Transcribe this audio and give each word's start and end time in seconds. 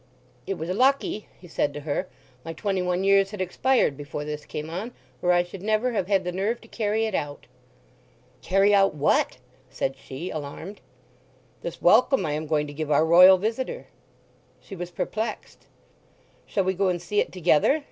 "It 0.47 0.55
was 0.55 0.67
lucky," 0.71 1.27
he 1.39 1.47
said 1.47 1.75
to 1.75 1.81
her, 1.81 2.07
"my 2.43 2.53
twenty 2.53 2.81
one 2.81 3.03
years 3.03 3.29
had 3.29 3.39
expired 3.39 3.95
before 3.95 4.25
this 4.25 4.47
came 4.47 4.67
on, 4.67 4.93
or 5.21 5.31
I 5.31 5.43
should 5.43 5.61
never 5.61 5.91
have 5.91 6.07
had 6.07 6.23
the 6.23 6.31
nerve 6.31 6.59
to 6.61 6.67
carry 6.67 7.05
it 7.05 7.13
out." 7.13 7.45
"Carry 8.41 8.73
out 8.73 8.95
what?" 8.95 9.37
said 9.69 9.95
she, 9.95 10.31
alarmed. 10.31 10.81
"This 11.61 11.83
welcome 11.83 12.25
I 12.25 12.31
am 12.31 12.47
going 12.47 12.65
to 12.65 12.73
give 12.73 12.89
our 12.89 13.05
Royal 13.05 13.37
visitor." 13.37 13.89
She 14.59 14.75
was 14.75 14.89
perplexed. 14.89 15.67
"Shall 16.47 16.63
we 16.63 16.73
go 16.73 16.87
and 16.89 16.99
see 16.99 17.19
it 17.19 17.31
together?" 17.31 17.79